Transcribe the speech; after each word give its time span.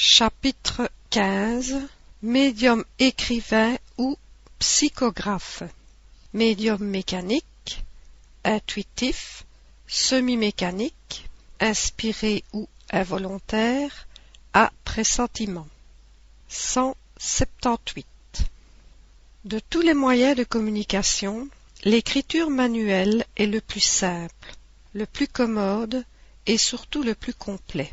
Chapitre 0.00 0.88
XV 1.10 1.74
Médium 2.22 2.84
écrivain 3.00 3.76
ou 3.96 4.16
psychographe 4.60 5.64
Médium 6.32 6.80
mécanique, 6.80 7.82
intuitif, 8.44 9.44
semi-mécanique, 9.88 11.28
inspiré 11.58 12.44
ou 12.52 12.68
involontaire, 12.92 14.06
à 14.52 14.70
pressentiment. 14.84 15.66
178. 16.48 18.06
De 19.46 19.58
tous 19.58 19.80
les 19.80 19.94
moyens 19.94 20.36
de 20.36 20.44
communication, 20.44 21.48
l'écriture 21.82 22.50
manuelle 22.50 23.26
est 23.36 23.46
le 23.46 23.60
plus 23.60 23.80
simple, 23.80 24.54
le 24.94 25.06
plus 25.06 25.26
commode 25.26 26.04
et 26.46 26.56
surtout 26.56 27.02
le 27.02 27.16
plus 27.16 27.34
complet. 27.34 27.92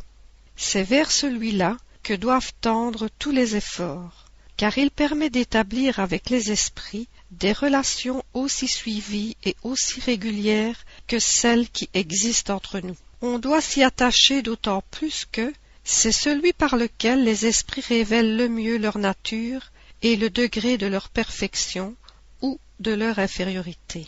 C'est 0.55 0.83
vers 0.83 1.11
celui-là 1.11 1.77
que 2.05 2.13
doivent 2.13 2.53
tendre 2.61 3.09
tous 3.17 3.31
les 3.31 3.55
efforts, 3.55 4.25
car 4.57 4.77
il 4.77 4.91
permet 4.91 5.31
d'établir 5.31 5.99
avec 5.99 6.29
les 6.29 6.51
esprits 6.51 7.07
des 7.31 7.51
relations 7.51 8.23
aussi 8.35 8.67
suivies 8.67 9.35
et 9.43 9.55
aussi 9.63 9.99
régulières 10.01 10.85
que 11.07 11.17
celles 11.17 11.67
qui 11.67 11.89
existent 11.95 12.53
entre 12.53 12.79
nous. 12.79 12.95
On 13.23 13.39
doit 13.39 13.59
s'y 13.59 13.81
attacher 13.81 14.43
d'autant 14.43 14.83
plus 14.91 15.25
que 15.31 15.51
c'est 15.83 16.11
celui 16.11 16.53
par 16.53 16.75
lequel 16.75 17.23
les 17.23 17.47
esprits 17.47 17.81
révèlent 17.81 18.37
le 18.37 18.49
mieux 18.49 18.77
leur 18.77 18.99
nature 18.99 19.71
et 20.03 20.15
le 20.15 20.29
degré 20.29 20.77
de 20.77 20.85
leur 20.85 21.09
perfection 21.09 21.95
ou 22.43 22.59
de 22.79 22.91
leur 22.91 23.17
infériorité. 23.17 24.05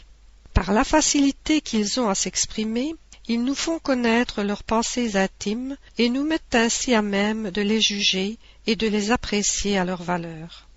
Par 0.53 0.71
la 0.71 0.83
facilité 0.83 1.61
qu'ils 1.61 1.99
ont 1.99 2.09
à 2.09 2.15
s'exprimer, 2.15 2.93
ils 3.27 3.43
nous 3.43 3.55
font 3.55 3.79
connaître 3.79 4.41
leurs 4.41 4.63
pensées 4.63 5.17
intimes 5.17 5.77
et 5.97 6.09
nous 6.09 6.23
mettent 6.23 6.55
ainsi 6.55 6.93
à 6.93 7.01
même 7.01 7.51
de 7.51 7.61
les 7.61 7.81
juger 7.81 8.37
et 8.65 8.75
de 8.75 8.87
les 8.87 9.11
apprécier 9.11 9.77
à 9.77 9.85
leur 9.85 10.01
valeur. 10.01 10.67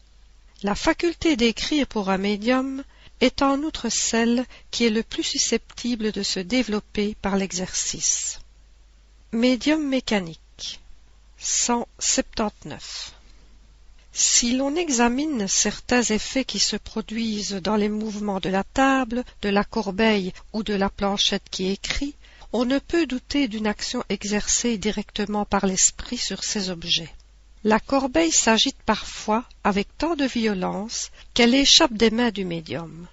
La 0.62 0.74
faculté 0.74 1.37
d'écrire 1.37 1.87
pour 1.87 2.10
un 2.10 2.18
médium 2.18 2.82
est 3.21 3.43
en 3.43 3.62
outre 3.62 3.88
celle 3.88 4.45
qui 4.71 4.84
est 4.84 4.90
le 4.90 5.02
plus 5.02 5.23
susceptible 5.23 6.10
de 6.12 6.23
se 6.23 6.40
développer 6.40 7.16
par 7.23 7.37
l'exercice. 7.37 8.40
Médium 9.32 9.87
mécanique 9.87 10.80
179 11.38 13.15
Si 14.12 14.56
l'on 14.56 14.74
examine 14.74 15.46
certains 15.46 16.02
effets 16.02 16.45
qui 16.45 16.59
se 16.59 16.76
produisent 16.76 17.60
dans 17.62 17.76
les 17.76 17.88
mouvements 17.88 18.40
de 18.40 18.48
la 18.48 18.65
table, 18.65 19.24
de 19.40 19.48
la 19.48 19.65
corbeille 19.65 20.32
ou 20.52 20.62
de 20.62 20.74
la 20.74 20.90
planchette 20.90 21.48
qui 21.51 21.71
écrit, 21.71 22.15
on 22.52 22.65
ne 22.65 22.79
peut 22.79 23.06
douter 23.06 23.48
d'une 23.48 23.66
action 23.66 24.02
exercée 24.09 24.76
directement 24.76 25.45
par 25.45 25.66
l'esprit 25.66 26.18
sur 26.18 26.43
ces 26.43 26.70
objets. 26.70 27.12
La 27.62 27.79
corbeille 27.79 28.32
s'agite 28.32 28.82
parfois 28.84 29.45
avec 29.65 29.87
tant 29.98 30.16
de 30.16 30.24
violence 30.24 31.10
qu'elle 31.34 31.54
échappe 31.54 31.93
des 31.93 32.10
mains 32.10 32.30
du 32.30 32.45
médium. 32.45 33.06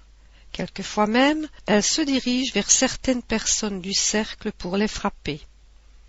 Quelquefois 0.52 1.06
même, 1.06 1.46
elle 1.66 1.82
se 1.82 2.00
dirige 2.00 2.52
vers 2.54 2.70
certaines 2.70 3.22
personnes 3.22 3.80
du 3.80 3.92
cercle 3.92 4.50
pour 4.52 4.76
les 4.76 4.88
frapper. 4.88 5.40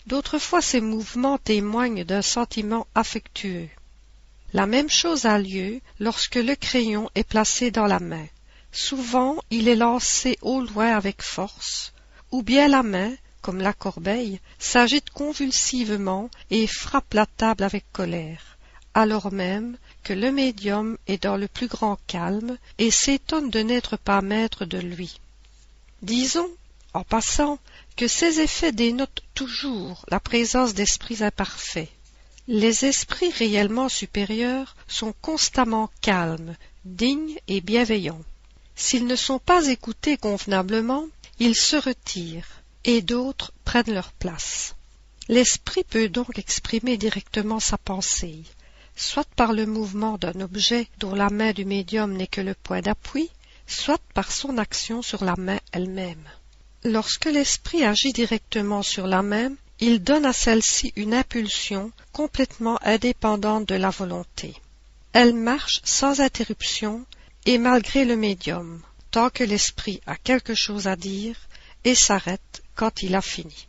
D'autres 0.07 0.39
fois, 0.39 0.61
ces 0.61 0.81
mouvements 0.81 1.37
témoignent 1.37 2.05
d'un 2.05 2.21
sentiment 2.21 2.87
affectueux. 2.95 3.69
La 4.53 4.65
même 4.65 4.89
chose 4.89 5.25
a 5.25 5.37
lieu 5.37 5.81
lorsque 5.99 6.35
le 6.35 6.55
crayon 6.55 7.09
est 7.13 7.23
placé 7.23 7.69
dans 7.69 7.85
la 7.85 7.99
main. 7.99 8.25
Souvent, 8.71 9.37
il 9.51 9.67
est 9.67 9.75
lancé 9.75 10.39
au 10.41 10.61
loin 10.61 10.95
avec 10.95 11.21
force, 11.21 11.93
ou 12.31 12.43
bien 12.43 12.67
la 12.67 12.83
main, 12.83 13.13
comme 13.41 13.59
la 13.59 13.73
corbeille, 13.73 14.39
s'agite 14.59 15.09
convulsivement 15.09 16.29
et 16.51 16.67
frappe 16.67 17.13
la 17.13 17.25
table 17.25 17.63
avec 17.63 17.85
colère, 17.91 18.57
alors 18.93 19.31
même 19.31 19.77
que 20.03 20.13
le 20.13 20.31
médium 20.31 20.97
est 21.07 21.23
dans 21.23 21.37
le 21.37 21.47
plus 21.47 21.67
grand 21.67 21.97
calme 22.07 22.57
et 22.77 22.91
s'étonne 22.91 23.49
de 23.49 23.59
n'être 23.59 23.97
pas 23.97 24.21
maître 24.21 24.65
de 24.65 24.77
lui. 24.77 25.19
Disons, 26.01 26.49
en 26.93 27.03
passant, 27.03 27.59
que 27.95 28.07
ces 28.07 28.39
effets 28.39 28.71
dénotent 28.71 29.23
toujours 29.33 30.05
la 30.09 30.19
présence 30.19 30.73
d'esprits 30.73 31.23
imparfaits. 31.23 31.89
Les 32.47 32.85
esprits 32.85 33.31
réellement 33.31 33.89
supérieurs 33.89 34.75
sont 34.87 35.13
constamment 35.21 35.89
calmes, 36.01 36.55
dignes 36.85 37.37
et 37.47 37.61
bienveillants. 37.61 38.23
S'ils 38.75 39.05
ne 39.05 39.15
sont 39.15 39.39
pas 39.39 39.67
écoutés 39.67 40.17
convenablement, 40.17 41.05
ils 41.39 41.55
se 41.55 41.77
retirent, 41.77 42.63
et 42.83 43.01
d'autres 43.01 43.51
prennent 43.63 43.93
leur 43.93 44.11
place. 44.11 44.75
L'esprit 45.27 45.83
peut 45.83 46.09
donc 46.09 46.37
exprimer 46.37 46.97
directement 46.97 47.59
sa 47.59 47.77
pensée, 47.77 48.43
soit 48.95 49.27
par 49.35 49.53
le 49.53 49.65
mouvement 49.65 50.17
d'un 50.17 50.41
objet 50.41 50.87
dont 50.97 51.15
la 51.15 51.29
main 51.29 51.53
du 51.53 51.65
médium 51.65 52.13
n'est 52.13 52.27
que 52.27 52.41
le 52.41 52.53
point 52.53 52.81
d'appui, 52.81 53.29
soit 53.67 54.01
par 54.13 54.31
son 54.31 54.57
action 54.57 55.01
sur 55.01 55.23
la 55.23 55.35
main 55.37 55.59
elle-même. 55.71 56.27
Lorsque 56.83 57.25
l'esprit 57.25 57.83
agit 57.83 58.13
directement 58.13 58.83
sur 58.83 59.05
la 59.07 59.21
main, 59.21 59.51
il 59.79 60.03
donne 60.03 60.25
à 60.25 60.33
celle-ci 60.33 60.91
une 60.95 61.13
impulsion 61.13 61.91
complètement 62.11 62.79
indépendante 62.83 63.67
de 63.67 63.75
la 63.75 63.89
volonté. 63.89 64.55
Elle 65.13 65.33
marche 65.33 65.79
sans 65.83 66.19
interruption 66.19 67.05
et 67.45 67.57
malgré 67.57 68.03
le 68.03 68.15
médium, 68.15 68.81
tant 69.11 69.29
que 69.29 69.43
l'esprit 69.43 70.01
a 70.05 70.15
quelque 70.15 70.55
chose 70.55 70.87
à 70.87 70.95
dire, 70.95 71.35
et 71.83 71.95
s'arrête 71.95 72.63
quand 72.75 73.03
il 73.03 73.15
a 73.15 73.21
fini. 73.21 73.67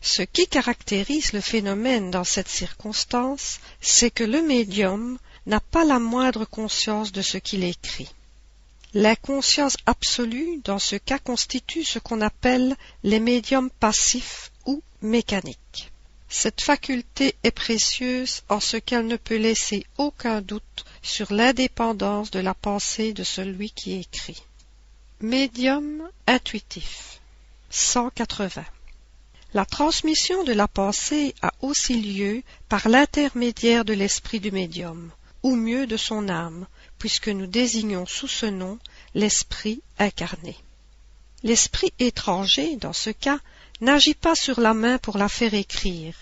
Ce 0.00 0.22
qui 0.22 0.48
caractérise 0.48 1.32
le 1.32 1.40
phénomène 1.40 2.10
dans 2.10 2.24
cette 2.24 2.48
circonstance, 2.48 3.60
c'est 3.80 4.10
que 4.10 4.24
le 4.24 4.42
médium 4.42 5.18
n'a 5.46 5.60
pas 5.60 5.84
la 5.84 6.00
moindre 6.00 6.44
conscience 6.44 7.12
de 7.12 7.22
ce 7.22 7.38
qu'il 7.38 7.62
écrit. 7.62 8.12
L'inconscience 8.94 9.76
absolue 9.86 10.60
dans 10.64 10.80
ce 10.80 10.96
cas 10.96 11.18
constitue 11.18 11.84
ce 11.84 12.00
qu'on 12.00 12.20
appelle 12.20 12.76
les 13.04 13.20
médiums 13.20 13.70
passifs 13.70 14.50
ou 14.66 14.82
mécaniques. 15.00 15.91
Cette 16.34 16.62
faculté 16.62 17.36
est 17.42 17.50
précieuse 17.50 18.42
en 18.48 18.58
ce 18.58 18.78
qu'elle 18.78 19.06
ne 19.06 19.18
peut 19.18 19.36
laisser 19.36 19.86
aucun 19.98 20.40
doute 20.40 20.86
sur 21.02 21.30
l'indépendance 21.30 22.30
de 22.30 22.40
la 22.40 22.54
pensée 22.54 23.12
de 23.12 23.22
celui 23.22 23.70
qui 23.70 24.00
écrit. 24.00 24.42
Médium 25.20 26.08
intuitif 26.26 27.20
180. 27.68 28.64
La 29.52 29.66
transmission 29.66 30.42
de 30.42 30.54
la 30.54 30.68
pensée 30.68 31.34
a 31.42 31.52
aussi 31.60 32.00
lieu 32.00 32.42
par 32.70 32.88
l'intermédiaire 32.88 33.84
de 33.84 33.92
l'esprit 33.92 34.40
du 34.40 34.50
médium, 34.50 35.10
ou 35.42 35.54
mieux 35.54 35.86
de 35.86 35.98
son 35.98 36.30
âme, 36.30 36.66
puisque 36.98 37.28
nous 37.28 37.46
désignons 37.46 38.06
sous 38.06 38.26
ce 38.26 38.46
nom 38.46 38.78
l'esprit 39.14 39.82
incarné. 39.98 40.56
L'esprit 41.42 41.92
étranger, 41.98 42.76
dans 42.76 42.94
ce 42.94 43.10
cas, 43.10 43.38
n'agit 43.82 44.14
pas 44.14 44.36
sur 44.36 44.60
la 44.60 44.74
main 44.74 44.98
pour 44.98 45.18
la 45.18 45.28
faire 45.28 45.54
écrire. 45.54 46.14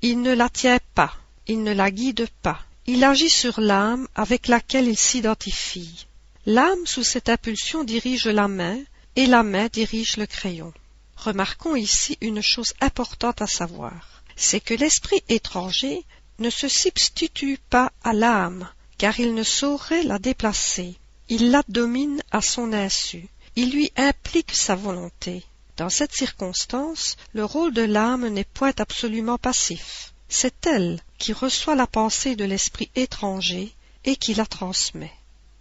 Il 0.00 0.22
ne 0.22 0.32
la 0.32 0.48
tient 0.48 0.80
pas, 0.94 1.14
il 1.46 1.62
ne 1.62 1.74
la 1.74 1.90
guide 1.90 2.26
pas, 2.42 2.60
il 2.86 3.04
agit 3.04 3.30
sur 3.30 3.60
l'âme 3.60 4.08
avec 4.14 4.48
laquelle 4.48 4.88
il 4.88 4.96
s'identifie. 4.96 6.06
L'âme 6.46 6.86
sous 6.86 7.04
cette 7.04 7.28
impulsion 7.28 7.84
dirige 7.84 8.26
la 8.26 8.48
main, 8.48 8.78
et 9.14 9.26
la 9.26 9.42
main 9.42 9.68
dirige 9.70 10.16
le 10.16 10.26
crayon. 10.26 10.72
Remarquons 11.16 11.76
ici 11.76 12.16
une 12.22 12.40
chose 12.40 12.72
importante 12.80 13.42
à 13.42 13.46
savoir, 13.46 14.22
c'est 14.34 14.60
que 14.60 14.74
l'esprit 14.74 15.22
étranger 15.28 16.04
ne 16.38 16.48
se 16.48 16.66
substitue 16.66 17.58
pas 17.68 17.92
à 18.02 18.14
l'âme, 18.14 18.68
car 18.96 19.20
il 19.20 19.34
ne 19.34 19.42
saurait 19.42 20.02
la 20.02 20.18
déplacer. 20.18 20.94
Il 21.28 21.50
la 21.50 21.62
domine 21.68 22.22
à 22.30 22.40
son 22.40 22.72
insu, 22.72 23.28
il 23.54 23.70
lui 23.70 23.92
implique 23.96 24.54
sa 24.54 24.74
volonté. 24.74 25.44
Dans 25.76 25.88
cette 25.88 26.12
circonstance, 26.12 27.16
le 27.32 27.44
rôle 27.44 27.72
de 27.72 27.82
l'âme 27.82 28.28
n'est 28.28 28.44
point 28.44 28.72
absolument 28.78 29.38
passif. 29.38 30.12
C'est 30.28 30.66
elle 30.66 31.00
qui 31.18 31.32
reçoit 31.32 31.74
la 31.74 31.86
pensée 31.86 32.36
de 32.36 32.44
l'esprit 32.44 32.90
étranger 32.94 33.74
et 34.04 34.16
qui 34.16 34.34
la 34.34 34.46
transmet. 34.46 35.12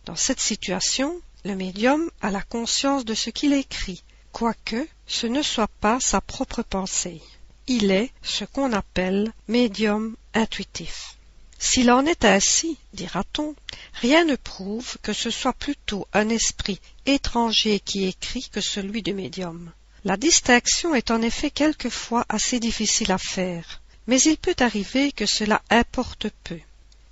Dans 0.05 0.15
cette 0.15 0.39
situation, 0.39 1.21
le 1.45 1.55
médium 1.55 2.09
a 2.21 2.29
la 2.29 2.41
conscience 2.41 3.05
de 3.05 3.13
ce 3.13 3.29
qu'il 3.29 3.53
écrit, 3.53 4.03
quoique 4.31 4.87
ce 5.07 5.27
ne 5.27 5.41
soit 5.41 5.71
pas 5.79 5.99
sa 5.99 6.19
propre 6.21 6.61
pensée. 6.61 7.21
Il 7.67 7.91
est 7.91 8.11
ce 8.21 8.43
qu'on 8.43 8.73
appelle 8.73 9.31
médium 9.47 10.15
intuitif. 10.33 11.15
S'il 11.57 11.91
en 11.91 12.05
est 12.05 12.25
ainsi, 12.25 12.77
dira-t-on, 12.93 13.55
rien 14.01 14.25
ne 14.25 14.35
prouve 14.35 14.97
que 15.03 15.13
ce 15.13 15.29
soit 15.29 15.53
plutôt 15.53 16.07
un 16.11 16.29
esprit 16.29 16.81
étranger 17.05 17.79
qui 17.79 18.05
écrit 18.05 18.49
que 18.49 18.61
celui 18.61 19.03
du 19.03 19.13
médium. 19.13 19.71
La 20.03 20.17
distinction 20.17 20.95
est 20.95 21.11
en 21.11 21.21
effet 21.21 21.51
quelquefois 21.51 22.25
assez 22.27 22.59
difficile 22.59 23.11
à 23.11 23.19
faire, 23.19 23.81
mais 24.07 24.19
il 24.21 24.37
peut 24.37 24.55
arriver 24.59 25.11
que 25.11 25.27
cela 25.27 25.61
importe 25.69 26.27
peu. 26.43 26.57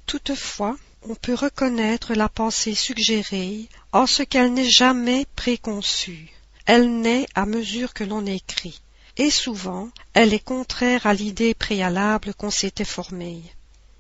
Toutefois, 0.07 0.75
on 1.03 1.13
peut 1.13 1.35
reconnaître 1.35 2.15
la 2.15 2.29
pensée 2.29 2.73
suggérée 2.73 3.67
en 3.91 4.07
ce 4.07 4.23
qu'elle 4.23 4.53
n'est 4.53 4.69
jamais 4.69 5.27
préconçue. 5.35 6.29
Elle 6.65 6.99
naît 7.01 7.27
à 7.35 7.45
mesure 7.45 7.93
que 7.93 8.03
l'on 8.03 8.25
écrit, 8.25 8.81
et 9.17 9.29
souvent 9.29 9.89
elle 10.13 10.33
est 10.33 10.43
contraire 10.43 11.05
à 11.05 11.13
l'idée 11.13 11.53
préalable 11.53 12.33
qu'on 12.33 12.51
s'était 12.51 12.85
formée. 12.85 13.43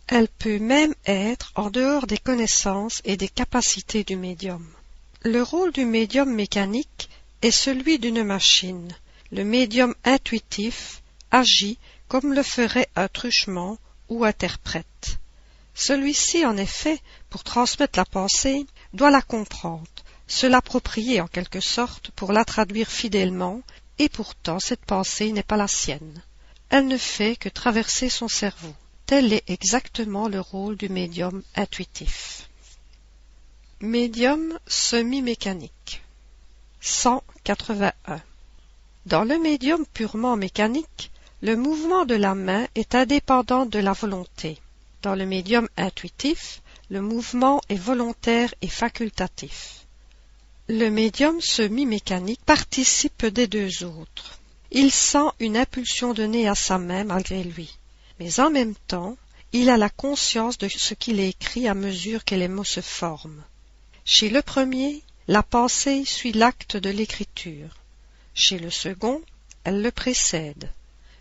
Elle 0.07 0.27
peut 0.27 0.57
même 0.57 0.95
être 1.05 1.51
en 1.53 1.69
dehors 1.69 2.07
des 2.07 2.17
connaissances 2.17 3.01
et 3.05 3.17
des 3.17 3.27
capacités 3.27 4.03
du 4.03 4.15
médium. 4.15 4.65
Le 5.21 5.43
rôle 5.43 5.71
du 5.71 5.85
médium 5.85 6.33
mécanique 6.33 7.09
est 7.41 7.51
celui 7.51 7.99
d'une 7.99 8.23
machine. 8.23 8.95
Le 9.31 9.43
médium 9.43 9.95
intuitif 10.03 11.01
agit 11.31 11.77
comme 12.07 12.33
le 12.33 12.43
ferait 12.43 12.89
un 12.95 13.07
truchement 13.07 13.77
ou 14.09 14.25
interprète. 14.25 15.19
Celui-ci, 15.73 16.45
en 16.45 16.57
effet, 16.57 16.99
pour 17.29 17.43
transmettre 17.43 17.97
la 17.97 18.05
pensée, 18.05 18.65
doit 18.93 19.11
la 19.11 19.21
comprendre, 19.21 19.87
se 20.27 20.47
l'approprier 20.47 21.21
en 21.21 21.27
quelque 21.27 21.61
sorte 21.61 22.11
pour 22.11 22.33
la 22.33 22.43
traduire 22.43 22.89
fidèlement, 22.89 23.61
et 23.99 24.09
pourtant 24.09 24.59
cette 24.59 24.83
pensée 24.85 25.31
n'est 25.31 25.43
pas 25.43 25.57
la 25.57 25.67
sienne. 25.67 26.21
Elle 26.69 26.87
ne 26.87 26.97
fait 26.97 27.35
que 27.35 27.49
traverser 27.49 28.09
son 28.09 28.27
cerveau. 28.27 28.73
Tel 29.05 29.31
est 29.33 29.49
exactement 29.49 30.27
le 30.27 30.39
rôle 30.39 30.75
du 30.75 30.89
médium 30.89 31.41
intuitif. 31.55 32.49
Médium 33.79 34.59
semi-mécanique 34.67 36.01
181. 36.81 38.21
Dans 39.05 39.23
le 39.23 39.37
médium 39.37 39.85
purement 39.85 40.37
mécanique, 40.37 41.11
le 41.41 41.55
mouvement 41.55 42.05
de 42.05 42.15
la 42.15 42.35
main 42.35 42.67
est 42.75 42.95
indépendant 42.95 43.65
de 43.65 43.79
la 43.79 43.93
volonté. 43.93 44.57
Dans 45.01 45.15
le 45.15 45.25
médium 45.25 45.67
intuitif, 45.77 46.61
le 46.89 47.01
mouvement 47.01 47.61
est 47.69 47.75
volontaire 47.75 48.53
et 48.61 48.67
facultatif. 48.67 49.85
Le 50.67 50.89
médium 50.89 51.41
semi-mécanique 51.41 52.43
participe 52.45 53.25
des 53.25 53.47
deux 53.47 53.83
autres. 53.83 54.39
Il 54.71 54.91
sent 54.91 55.29
une 55.39 55.57
impulsion 55.57 56.13
donnée 56.13 56.47
à 56.47 56.55
sa 56.55 56.77
main 56.77 57.03
malgré 57.03 57.43
lui, 57.43 57.77
mais 58.19 58.39
en 58.39 58.49
même 58.49 58.75
temps, 58.87 59.17
il 59.51 59.69
a 59.69 59.77
la 59.77 59.89
conscience 59.89 60.57
de 60.57 60.67
ce 60.67 60.93
qu'il 60.93 61.19
écrit 61.19 61.67
à 61.67 61.73
mesure 61.73 62.23
que 62.23 62.35
les 62.35 62.47
mots 62.47 62.63
se 62.63 62.81
forment. 62.81 63.43
Chez 64.05 64.29
le 64.29 64.41
premier, 64.41 65.01
la 65.29 65.43
pensée 65.43 66.05
suit 66.05 66.31
l'acte 66.31 66.75
de 66.75 66.89
l'écriture. 66.89 67.69
Chez 68.33 68.57
le 68.57 68.71
second, 68.71 69.21
elle 69.63 69.83
le 69.83 69.91
précède. 69.91 70.71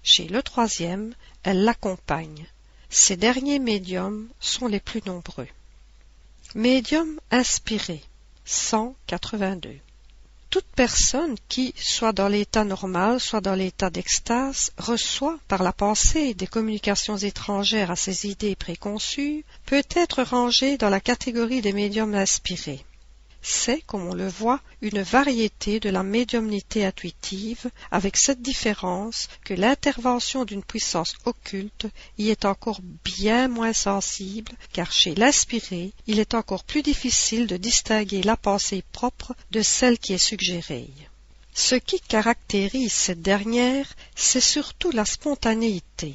Chez 0.03 0.25
le 0.29 0.43
troisième, 0.43 1.13
elle 1.43 1.63
l'accompagne. 1.63 2.47
Ces 2.89 3.19
derniers 3.19 3.59
médiums 3.59 4.27
sont 4.41 4.67
les 4.67 4.81
plus 4.81 5.03
nombreux. 5.05 5.47
Médium 6.55 7.21
inspiré 7.31 8.03
182. 8.47 9.77
Toute 10.49 10.65
personne 10.75 11.37
qui, 11.51 11.75
soit 11.77 12.15
dans 12.15 12.29
l'état 12.29 12.65
normal, 12.65 13.21
soit 13.21 13.43
dans 13.43 13.55
l'état 13.55 13.91
d'extase, 13.91 14.73
reçoit 14.79 15.39
par 15.49 15.63
la 15.63 15.75
pensée 15.75 16.33
des 16.33 16.47
communications 16.47 17.19
étrangères 17.19 17.91
à 17.91 17.97
ses 17.97 18.27
idées 18.27 18.57
préconçues, 18.57 19.45
peut 19.67 19.85
être 19.95 20.23
rangée 20.23 20.79
dans 20.79 20.89
la 20.89 21.01
catégorie 21.01 21.61
des 21.61 21.75
médiums 21.75 22.15
inspirés 22.15 22.87
c'est, 23.43 23.83
comme 23.83 24.07
on 24.07 24.15
le 24.15 24.29
voit, 24.29 24.61
une 24.83 25.03
variété 25.03 25.81
de 25.81 25.91
la 25.91 26.03
médiumnité 26.03 26.85
intuitive, 26.85 27.71
avec 27.91 28.17
cette 28.17 28.43
différence 28.43 29.29
que 29.45 29.55
l'intervention 29.55 30.45
d'une 30.45 30.63
puissance 30.63 31.15
occulte 31.25 31.87
y 32.19 32.31
est 32.31 32.45
encore 32.45 32.81
bien 33.05 33.49
moins 33.49 33.73
sensible, 33.73 34.53
car 34.73 34.93
chez 34.93 35.15
l'inspiré, 35.15 35.93
il 36.07 36.19
est 36.19 36.35
encore 36.35 36.65
plus 36.65 36.83
difficile 36.83 37.47
de 37.47 37.57
distinguer 37.57 38.23
la 38.23 38.37
pensée 38.37 38.83
propre 38.93 39.35
de 39.51 39.63
celle 39.63 39.99
qui 39.99 40.13
est 40.13 40.19
suggérée. 40.19 40.91
Ce 41.55 41.75
qui 41.75 42.01
caractérise 42.01 42.93
cette 42.93 43.23
dernière, 43.23 43.87
c'est 44.15 44.41
surtout 44.41 44.91
la 44.91 45.05
spontanéité. 45.05 46.15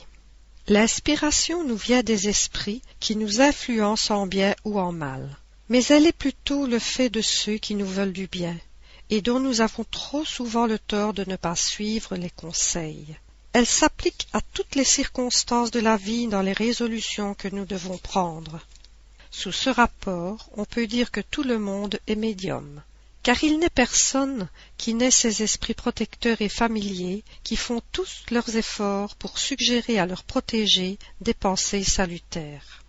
L'inspiration 0.67 1.65
nous 1.65 1.75
vient 1.75 2.03
des 2.03 2.29
esprits 2.29 2.81
qui 2.99 3.17
nous 3.17 3.41
influencent 3.41 4.15
en 4.15 4.27
bien 4.27 4.55
ou 4.63 4.79
en 4.79 4.93
mal 4.93 5.37
mais 5.69 5.83
elle 5.85 6.05
est 6.05 6.11
plutôt 6.11 6.67
le 6.67 6.79
fait 6.79 7.09
de 7.09 7.21
ceux 7.21 7.57
qui 7.57 7.75
nous 7.75 7.87
veulent 7.87 8.13
du 8.13 8.27
bien, 8.27 8.57
et 9.09 9.21
dont 9.21 9.39
nous 9.39 9.61
avons 9.61 9.83
trop 9.83 10.25
souvent 10.25 10.65
le 10.65 10.79
tort 10.79 11.13
de 11.13 11.23
ne 11.27 11.35
pas 11.35 11.55
suivre 11.55 12.15
les 12.15 12.29
conseils. 12.29 13.15
Elle 13.53 13.67
s'applique 13.67 14.27
à 14.33 14.41
toutes 14.41 14.75
les 14.75 14.83
circonstances 14.83 15.71
de 15.71 15.79
la 15.79 15.95
vie 15.95 16.27
dans 16.27 16.41
les 16.41 16.53
résolutions 16.53 17.35
que 17.35 17.47
nous 17.47 17.65
devons 17.65 17.97
prendre. 17.97 18.59
Sous 19.29 19.51
ce 19.51 19.69
rapport, 19.69 20.49
on 20.57 20.65
peut 20.65 20.87
dire 20.87 21.11
que 21.11 21.21
tout 21.21 21.43
le 21.43 21.59
monde 21.59 21.99
est 22.07 22.15
médium, 22.15 22.81
car 23.23 23.43
il 23.43 23.59
n'est 23.59 23.69
personne 23.69 24.49
qui 24.77 24.93
n'ait 24.93 25.11
ces 25.11 25.43
esprits 25.43 25.73
protecteurs 25.73 26.41
et 26.41 26.49
familiers 26.49 27.23
qui 27.43 27.55
font 27.55 27.81
tous 27.91 28.23
leurs 28.31 28.55
efforts 28.55 29.15
pour 29.15 29.37
suggérer 29.37 29.97
à 29.97 30.05
leurs 30.05 30.23
protégés 30.23 30.97
des 31.21 31.33
pensées 31.33 31.83
salutaires. 31.83 32.82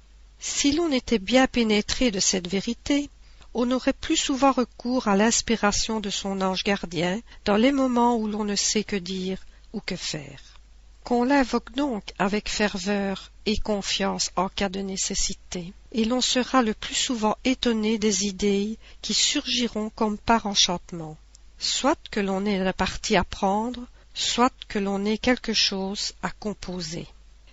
Si 0.46 0.73
l'on 0.73 0.93
était 0.93 1.19
bien 1.19 1.46
pénétré 1.46 2.11
de 2.11 2.20
cette 2.20 2.49
vérité, 2.49 3.08
on 3.55 3.70
aurait 3.70 3.94
plus 3.94 4.19
souvent 4.19 4.52
recours 4.52 5.08
à 5.08 5.17
l'inspiration 5.17 6.00
de 6.00 6.11
son 6.11 6.43
ange 6.43 6.64
gardien 6.64 7.19
dans 7.46 7.56
les 7.56 7.73
moments 7.73 8.19
où 8.19 8.29
l'on 8.29 8.44
ne 8.44 8.55
sait 8.55 8.85
que 8.85 8.96
dire 8.96 9.38
ou 9.73 9.81
que 9.81 9.96
faire. 9.96 10.61
Qu'on 11.02 11.25
l'invoque 11.25 11.73
donc 11.73 12.12
avec 12.19 12.50
ferveur 12.50 13.32
et 13.46 13.56
confiance 13.56 14.32
en 14.37 14.50
cas 14.50 14.69
de 14.69 14.81
nécessité, 14.81 15.73
et 15.93 16.05
l'on 16.05 16.20
sera 16.20 16.61
le 16.61 16.75
plus 16.75 16.94
souvent 16.94 17.38
étonné 17.44 17.96
des 17.96 18.26
idées 18.26 18.76
qui 19.00 19.14
surgiront 19.14 19.88
comme 19.88 20.19
par 20.19 20.44
enchantement, 20.44 21.17
soit 21.58 21.99
que 22.11 22.20
l'on 22.20 22.44
ait 22.44 22.58
la 22.58 22.75
partie 22.75 23.17
à 23.17 23.25
prendre, 23.25 23.81
soit 24.12 24.52
que 24.69 24.79
l'on 24.79 25.06
ait 25.06 25.17
quelque 25.17 25.55
chose 25.55 26.12
à 26.23 26.31
composer. 26.31 27.06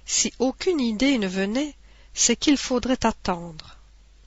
Si 0.05 0.33
aucune 0.39 0.81
idée 0.81 1.17
ne 1.19 1.27
venait, 1.27 1.73
c'est 2.13 2.35
qu'il 2.35 2.57
faudrait 2.57 3.05
attendre. 3.05 3.77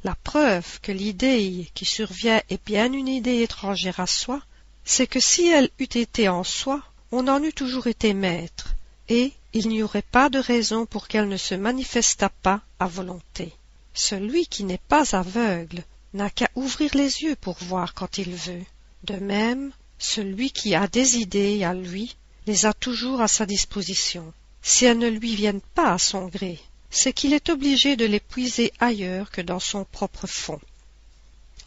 La 0.04 0.14
preuve 0.14 0.80
que 0.80 0.92
l'idée 0.92 1.70
qui 1.74 1.84
survient 1.84 2.42
est 2.50 2.64
bien 2.64 2.92
une 2.92 3.08
idée 3.08 3.42
étrangère 3.42 4.00
à 4.00 4.06
soi, 4.06 4.42
c'est 4.84 5.06
que 5.06 5.20
si 5.20 5.48
elle 5.48 5.70
eût 5.78 5.84
été 5.84 6.28
en 6.28 6.44
soi, 6.44 6.82
on 7.10 7.26
en 7.28 7.42
eût 7.42 7.52
toujours 7.52 7.86
été 7.86 8.12
maître, 8.12 8.74
et 9.08 9.32
il 9.52 9.68
n'y 9.68 9.82
aurait 9.82 10.02
pas 10.02 10.28
de 10.28 10.38
raison 10.38 10.84
pour 10.84 11.08
qu'elle 11.08 11.28
ne 11.28 11.36
se 11.36 11.54
manifestât 11.54 12.28
pas 12.42 12.60
à 12.80 12.86
volonté. 12.86 13.52
Celui 13.94 14.46
qui 14.46 14.64
n'est 14.64 14.78
pas 14.88 15.14
aveugle 15.16 15.84
n'a 16.12 16.28
qu'à 16.28 16.50
ouvrir 16.54 16.90
les 16.94 17.22
yeux 17.22 17.36
pour 17.36 17.56
voir 17.60 17.94
quand 17.94 18.18
il 18.18 18.34
veut. 18.34 18.64
De 19.04 19.14
même, 19.16 19.72
celui 19.98 20.50
qui 20.50 20.74
a 20.74 20.88
des 20.88 21.18
idées 21.18 21.64
à 21.64 21.72
lui 21.72 22.16
les 22.46 22.66
a 22.66 22.72
toujours 22.72 23.20
à 23.20 23.28
sa 23.28 23.46
disposition. 23.46 24.32
Si 24.60 24.84
elles 24.84 24.98
ne 24.98 25.08
lui 25.08 25.34
viennent 25.34 25.60
pas 25.74 25.92
à 25.92 25.98
son 25.98 26.26
gré, 26.26 26.60
c'est 26.94 27.12
qu'il 27.12 27.32
est 27.34 27.48
obligé 27.48 27.96
de 27.96 28.04
les 28.04 28.20
puiser 28.20 28.72
ailleurs 28.78 29.30
que 29.30 29.40
dans 29.40 29.60
son 29.60 29.84
propre 29.84 30.26
fond. 30.26 30.60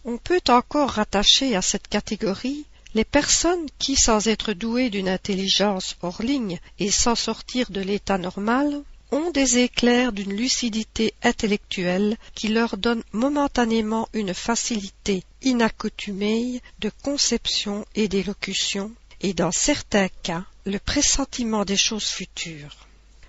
On 0.05 0.17
peut 0.17 0.41
encore 0.47 0.91
rattacher 0.91 1.55
à 1.55 1.61
cette 1.61 1.87
catégorie 1.87 2.65
les 2.93 3.03
personnes 3.03 3.67
qui, 3.77 3.95
sans 3.95 4.27
être 4.27 4.53
douées 4.53 4.89
d'une 4.89 5.09
intelligence 5.09 5.97
hors 6.01 6.21
ligne 6.21 6.59
et 6.79 6.89
sans 6.89 7.15
sortir 7.15 7.69
de 7.69 7.81
l'état 7.81 8.17
normal, 8.17 8.83
ont 9.11 9.31
des 9.31 9.59
éclairs 9.59 10.13
d'une 10.13 10.33
lucidité 10.33 11.13
intellectuelle 11.23 12.17
qui 12.33 12.47
leur 12.47 12.77
donne 12.77 13.03
momentanément 13.11 14.07
une 14.13 14.33
facilité 14.33 15.23
inaccoutumée 15.41 16.61
de 16.79 16.91
conception 17.03 17.85
et 17.95 18.07
d'élocution, 18.07 18.91
et 19.21 19.33
dans 19.33 19.51
certains 19.51 20.09
cas 20.23 20.45
le 20.65 20.79
pressentiment 20.79 21.65
des 21.65 21.77
choses 21.77 22.07
futures. 22.07 22.86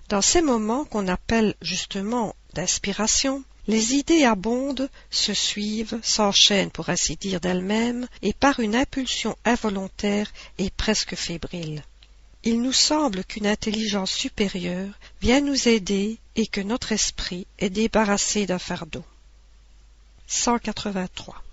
Dans 0.09 0.23
ces 0.23 0.41
moments 0.41 0.85
qu'on 0.85 1.07
appelle 1.07 1.53
justement 1.61 2.35
d'inspiration, 2.55 3.43
les 3.67 3.93
idées 3.93 4.23
abondent, 4.23 4.89
se 5.11 5.35
suivent, 5.35 5.99
s'enchaînent 6.01 6.71
pour 6.71 6.89
ainsi 6.89 7.15
dire 7.15 7.39
d'elles-mêmes, 7.39 8.07
et 8.23 8.33
par 8.33 8.59
une 8.59 8.75
impulsion 8.75 9.37
involontaire 9.45 10.31
et 10.57 10.71
presque 10.71 11.13
fébrile. 11.13 11.83
Il 12.43 12.59
nous 12.63 12.73
semble 12.73 13.23
qu'une 13.23 13.45
intelligence 13.45 14.09
supérieure 14.09 14.91
vient 15.21 15.41
nous 15.41 15.67
aider 15.67 16.17
et 16.35 16.47
que 16.47 16.61
notre 16.61 16.91
esprit 16.91 17.45
est 17.59 17.69
débarrassé 17.69 18.47
d'un 18.47 18.57
fardeau. 18.57 19.05
183. 20.25 21.43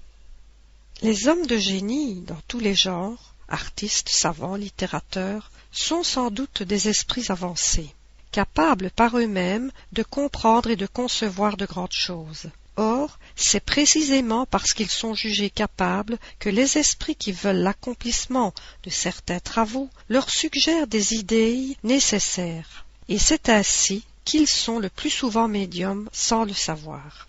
Les 1.03 1.29
hommes 1.29 1.47
de 1.47 1.59
génie 1.59 2.23
dans 2.23 2.41
tous 2.49 2.61
les 2.61 2.75
genres, 2.75 3.35
artistes, 3.49 4.09
savants, 4.09 4.57
littérateurs, 4.57 5.51
sont 5.73 6.03
sans 6.03 6.31
doute 6.31 6.63
des 6.63 6.89
esprits 6.89 7.27
avancés 7.29 7.93
capables 8.37 8.91
par 8.91 9.17
eux-mêmes 9.17 9.71
de 9.93 10.03
comprendre 10.03 10.69
et 10.69 10.77
de 10.77 10.87
concevoir 10.87 11.57
de 11.57 11.65
grandes 11.65 11.99
choses. 12.09 12.51
Or, 12.77 13.19
c'est 13.35 13.65
précisément 13.65 14.45
parce 14.45 14.75
qu'ils 14.75 14.91
sont 14.91 15.15
jugés 15.15 15.49
capables 15.49 16.19
que 16.39 16.51
les 16.51 16.77
esprits 16.77 17.17
qui 17.17 17.33
veulent 17.33 17.63
l'accomplissement 17.63 18.53
de 18.83 18.91
certains 18.91 19.41
travaux 19.41 19.89
leur 20.11 20.29
suggèrent 20.29 20.87
des 20.87 21.15
idées 21.15 21.79
nécessaires. 21.83 22.85
Et 23.09 23.19
c'est 23.19 23.49
ainsi 23.49 24.05
qu'ils 24.27 24.49
sont 24.49 24.81
le 24.81 24.91
plus 24.91 25.09
souvent 25.09 25.49
médiums 25.49 26.11
sans 26.13 26.45
le 26.45 26.53
savoir. 26.53 27.29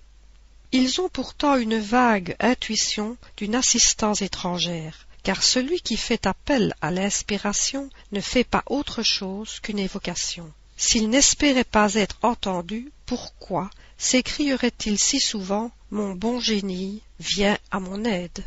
Ils 0.74 1.00
ont 1.00 1.08
pourtant 1.08 1.56
une 1.56 1.80
vague 1.80 2.36
intuition 2.42 3.16
d'une 3.38 3.56
assistance 3.56 4.22
étrangère, 4.22 5.08
car 5.24 5.42
celui 5.42 5.80
qui 5.80 5.96
fait 5.96 6.28
appel 6.28 6.76
à 6.82 6.92
l'inspiration 6.92 7.90
ne 8.12 8.20
fait 8.20 8.44
pas 8.44 8.64
autre 8.66 9.04
chose 9.04 9.62
qu'une 9.62 9.80
évocation. 9.80 10.52
S'il 10.79 11.10
n'espérait 11.10 11.63
pas 11.63 11.96
être 11.96 12.17
entendu, 12.22 12.91
pourquoi 13.07 13.72
s'écrierait-il 13.98 15.00
si 15.00 15.19
souvent 15.19 15.72
Mon 15.89 16.13
bon 16.13 16.39
génie, 16.39 17.01
viens 17.19 17.57
à 17.72 17.79
mon 17.79 18.05
aide? 18.05 18.43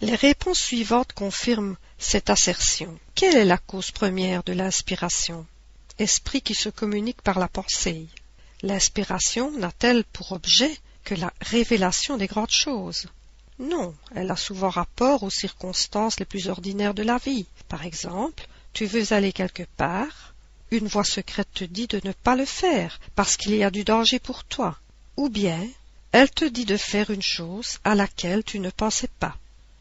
Les 0.00 0.16
réponses 0.16 0.58
suivantes 0.58 1.12
confirment 1.12 1.76
cette 1.98 2.30
assertion. 2.30 2.98
Quelle 3.14 3.36
est 3.36 3.44
la 3.44 3.58
cause 3.58 3.92
première 3.92 4.42
de 4.42 4.52
l'inspiration? 4.52 5.46
Esprit 5.98 6.42
qui 6.42 6.54
se 6.54 6.68
communique 6.68 7.22
par 7.22 7.38
la 7.38 7.48
pensée. 7.48 8.06
L'inspiration 8.62 9.52
n'a-t-elle 9.52 10.04
pour 10.04 10.32
objet 10.32 10.76
que 11.04 11.14
la 11.14 11.32
révélation 11.40 12.16
des 12.16 12.26
grandes 12.26 12.50
choses? 12.50 13.06
Non, 13.58 13.94
elle 14.14 14.30
a 14.30 14.36
souvent 14.36 14.68
rapport 14.68 15.22
aux 15.22 15.30
circonstances 15.30 16.18
les 16.18 16.26
plus 16.26 16.48
ordinaires 16.48 16.92
de 16.92 17.04
la 17.04 17.18
vie. 17.18 17.46
Par 17.68 17.86
exemple, 17.86 18.48
tu 18.72 18.84
veux 18.84 19.12
aller 19.12 19.32
quelque 19.32 19.66
part, 19.76 20.34
une 20.70 20.88
voix 20.88 21.04
secrète 21.04 21.52
te 21.54 21.64
dit 21.64 21.86
de 21.86 22.00
ne 22.04 22.12
pas 22.12 22.36
le 22.36 22.44
faire 22.44 23.00
parce 23.14 23.36
qu'il 23.36 23.54
y 23.54 23.64
a 23.64 23.70
du 23.70 23.84
danger 23.84 24.18
pour 24.18 24.44
toi, 24.44 24.78
ou 25.16 25.28
bien 25.28 25.66
elle 26.12 26.30
te 26.30 26.44
dit 26.44 26.64
de 26.64 26.76
faire 26.76 27.10
une 27.10 27.22
chose 27.22 27.78
à 27.84 27.94
laquelle 27.94 28.42
tu 28.42 28.58
ne 28.58 28.70
pensais 28.70 29.10
pas. 29.20 29.36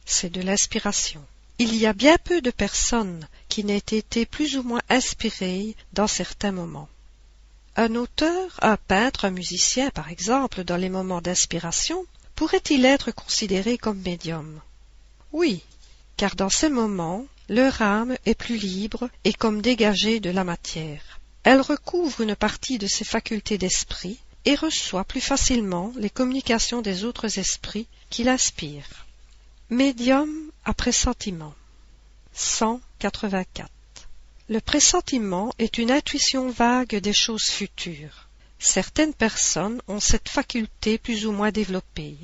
C'est 0.06 0.32
de 0.32 0.42
l'inspiration. 0.42 1.24
Il 1.58 1.76
y 1.76 1.86
a 1.86 1.94
bien 1.94 2.18
peu 2.22 2.42
de 2.42 2.52
personnes 2.52 3.28
qui 3.48 3.64
n'aient 3.64 3.78
été 3.78 4.26
plus 4.26 4.58
ou 4.58 4.64
moins 4.64 4.82
inspirées 4.90 5.76
dans 5.94 6.08
certains 6.08 6.52
moments. 6.52 6.90
Un 7.78 7.96
auteur, 7.96 8.60
un 8.62 8.78
peintre, 8.78 9.26
un 9.26 9.32
musicien, 9.32 9.90
par 9.92 10.10
exemple, 10.10 10.64
dans 10.64 10.78
les 10.78 10.90
moments 10.90 11.22
d'inspiration, 11.22 12.06
pourrait-il 12.36 12.84
être 12.86 13.12
considéré 13.12 13.78
comme 13.78 14.02
médium? 14.02 14.60
Oui, 15.32 15.64
car 16.18 16.36
dans 16.36 16.50
ces 16.50 16.70
moments, 16.70 17.26
leur 17.50 17.82
âme 17.82 18.16
est 18.26 18.36
plus 18.36 18.58
libre 18.58 19.10
et 19.24 19.34
comme 19.34 19.62
dégagée 19.62 20.20
de 20.20 20.30
la 20.30 20.44
matière. 20.44 21.20
Elle 21.44 21.62
recouvre 21.62 22.22
une 22.22 22.36
partie 22.36 22.78
de 22.78 22.88
ses 22.88 23.06
facultés 23.06 23.58
d'esprit 23.58 24.20
et 24.46 24.56
reçoit 24.56 25.04
plus 25.04 25.22
facilement 25.22 25.92
les 25.96 26.10
communications 26.10 26.82
des 26.82 27.04
autres 27.04 27.40
esprits 27.40 27.88
qui 28.10 28.24
l'inspirent. 28.24 29.06
Médium 29.70 30.30
à 30.64 30.74
pressentiment. 30.74 31.54
184. 32.34 33.70
Le 34.50 34.60
pressentiment 34.60 35.52
est 35.58 35.78
une 35.78 35.92
intuition 35.92 36.50
vague 36.50 36.96
des 36.96 37.14
choses 37.14 37.50
futures. 37.50 38.28
Certaines 38.60 39.14
personnes 39.14 39.82
ont 39.88 40.00
cette 40.00 40.30
faculté 40.30 40.98
plus 40.98 41.26
ou 41.26 41.32
moins 41.32 41.52
développée. 41.52 42.18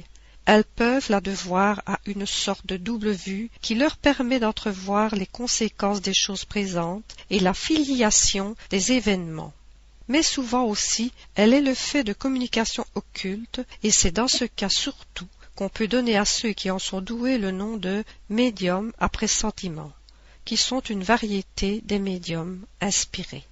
Elles 0.45 0.63
peuvent 0.63 1.10
la 1.10 1.21
devoir 1.21 1.81
à 1.86 2.00
une 2.05 2.25
sorte 2.25 2.65
de 2.65 2.77
double 2.77 3.12
vue 3.12 3.50
qui 3.62 3.75
leur 3.75 3.98
permet 3.98 4.39
d'entrevoir 4.39 5.15
les 5.15 5.27
conséquences 5.27 6.01
des 6.01 6.13
choses 6.13 6.45
présentes 6.45 7.15
et 7.29 7.39
la 7.39 7.53
filiation 7.53 8.55
des 8.69 8.91
événements. 8.91 9.53
Mais 10.07 10.24
souvent 10.24 10.65
aussi, 10.65 11.13
elle 11.36 11.53
est 11.53 11.62
le 11.62 11.75
fait 11.75 12.03
de 12.03 12.13
communications 12.13 12.86
occultes, 12.95 13.62
et 13.83 13.91
c'est 13.91 14.12
dans 14.12 14.27
ce 14.27 14.45
cas 14.45 14.69
surtout 14.69 15.27
qu'on 15.55 15.69
peut 15.69 15.88
donner 15.88 16.17
à 16.17 16.25
ceux 16.25 16.53
qui 16.53 16.71
en 16.71 16.79
sont 16.79 17.01
doués 17.01 17.38
le 17.38 17.51
nom 17.51 17.77
de 17.77 18.03
médium 18.29 18.91
à 19.00 19.10
pressentiment 19.10 19.91
qui 20.45 20.57
sont 20.57 20.79
une 20.81 21.03
variété 21.03 21.81
des 21.86 22.00
médiums 22.00 22.65
inspirés. 22.81 23.45